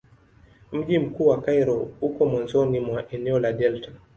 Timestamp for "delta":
3.53-3.91